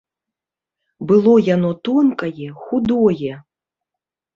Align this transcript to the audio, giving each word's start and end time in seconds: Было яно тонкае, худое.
Было 1.11 1.35
яно 1.49 1.71
тонкае, 1.91 2.49
худое. 2.67 3.35